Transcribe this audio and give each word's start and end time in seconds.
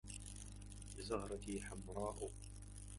زهرتي 1.07 1.55
حمراءُ 1.65 2.29